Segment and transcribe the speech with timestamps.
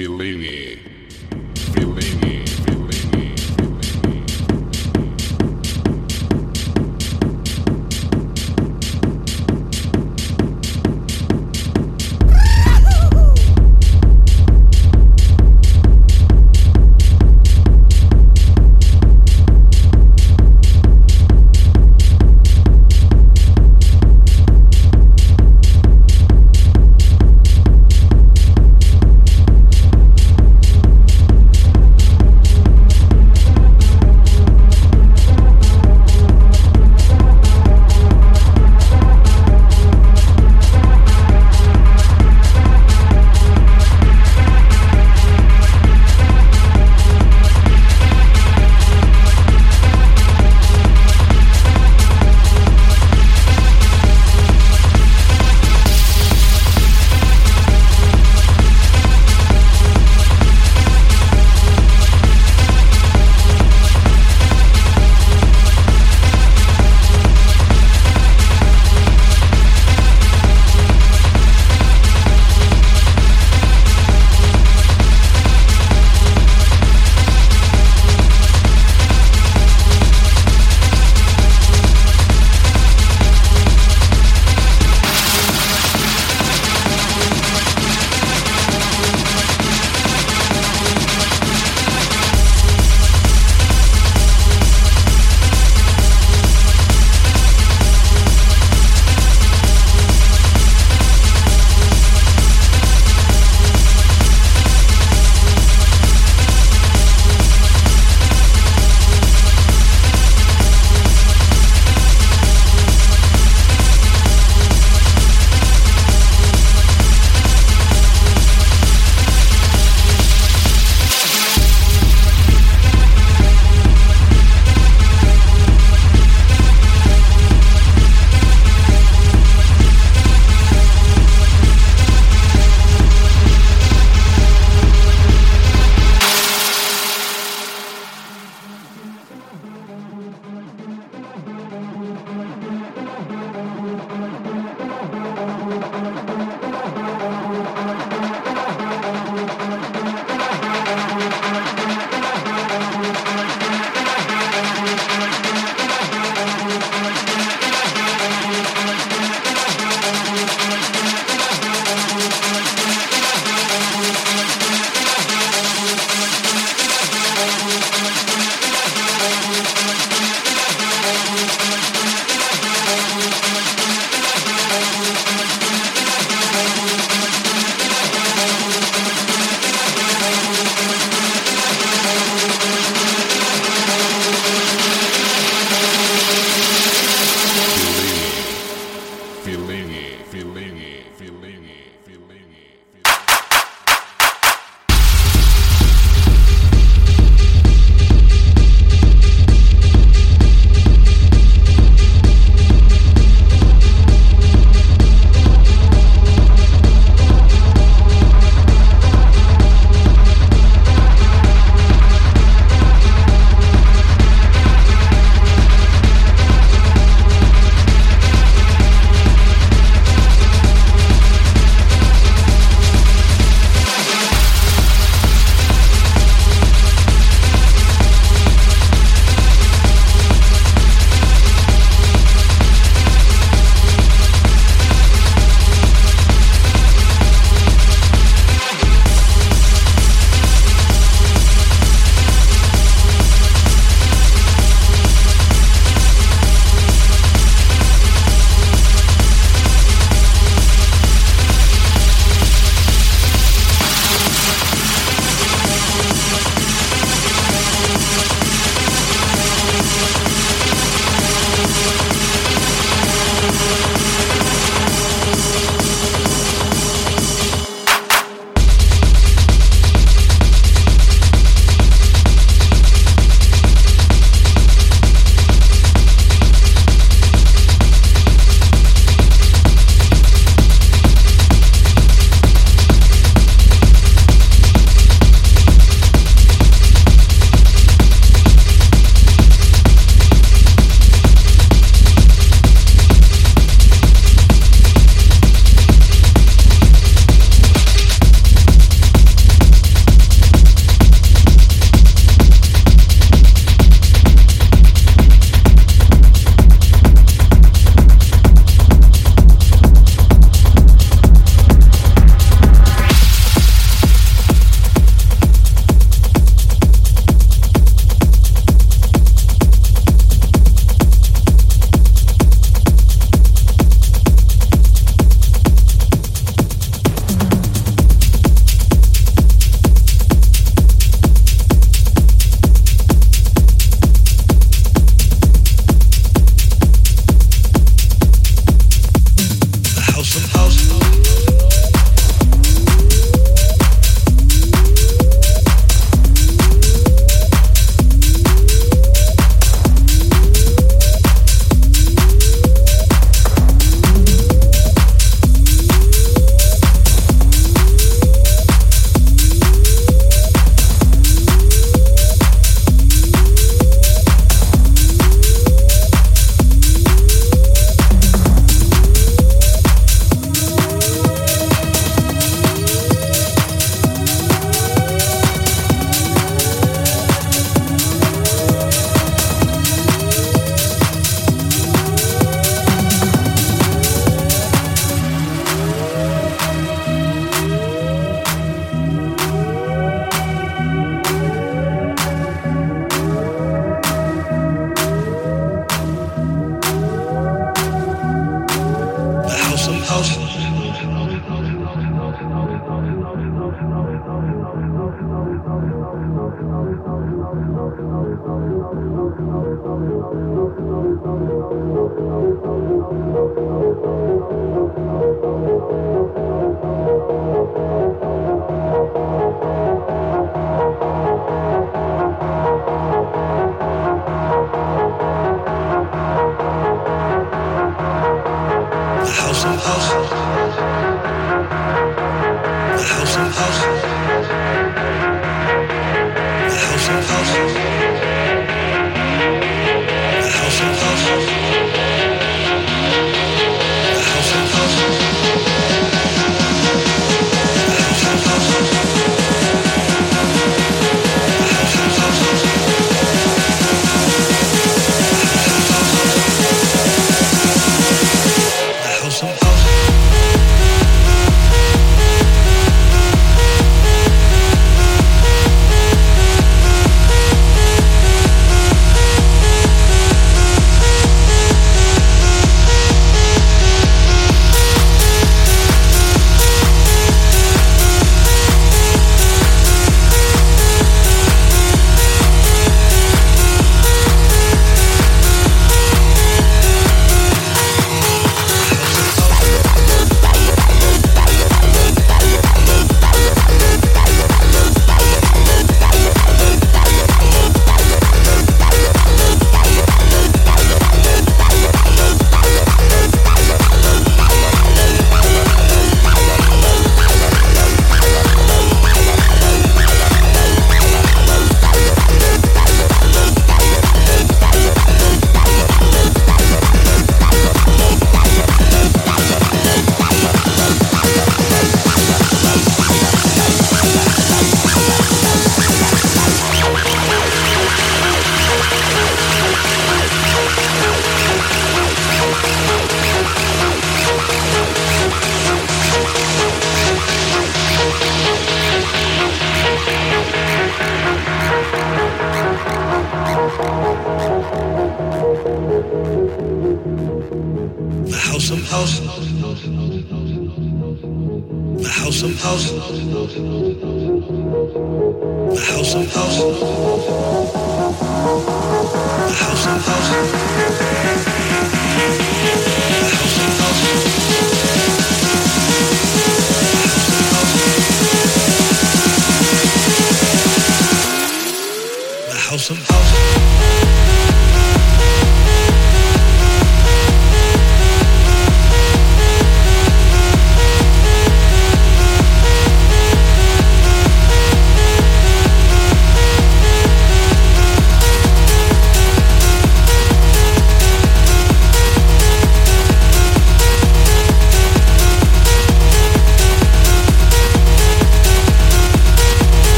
[0.00, 0.69] Fellini.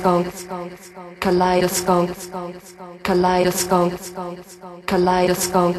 [0.00, 0.30] Kaleidoscope,
[1.20, 2.14] kaleidoscope,
[3.02, 3.96] kaleidoscope,
[4.86, 5.78] kaleidoscope.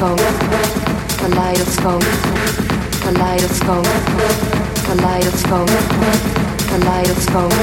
[0.00, 0.24] Kaleidoscope,
[1.20, 2.06] kaleidoscope,
[4.86, 5.76] kaleidoscope,
[6.70, 7.54] kaleidoscope,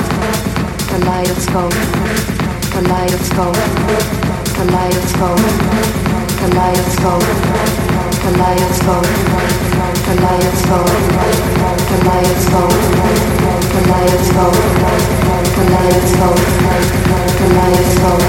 [0.92, 1.76] kaleidoscope,
[2.74, 3.58] kaleidoscope,
[4.56, 5.42] kaleidoscope,
[6.38, 7.28] kaleidoscope,
[8.24, 9.10] kaleidoscope,
[10.06, 10.92] kaleidoscope,
[15.56, 16.44] kaleidoscope,
[17.40, 18.26] kaleidoscope,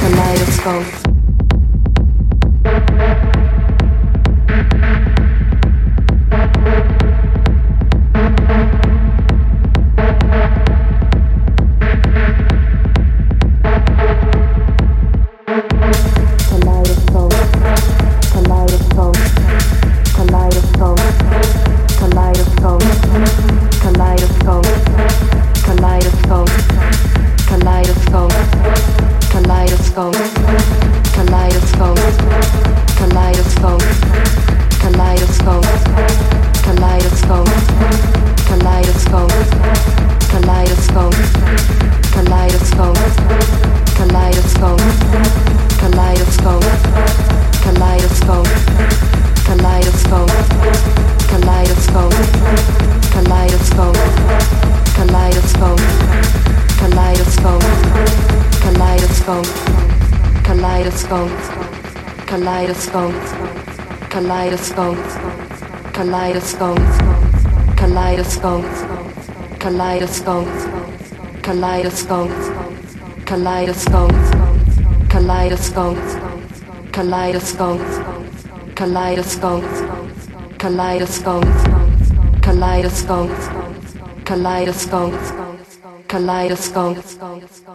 [0.00, 1.05] kaleidoscope.
[64.66, 64.98] kaleidoscope,
[65.92, 66.82] kaleidoscope,
[67.76, 68.66] kaleidoscope,
[69.58, 70.50] kaleidoscope,
[71.42, 72.34] kaleidoscope,
[73.24, 74.14] kaleidoscope,
[75.08, 76.00] kaleidoscope,
[76.92, 77.84] kaleidoscope,
[78.74, 79.64] kaleidoscope,
[80.58, 81.46] kaleidoscope,
[82.42, 83.32] kaleidoscope, kaleidoscope,
[84.24, 85.16] kaleidoscope,
[86.08, 87.65] kaleidoscope.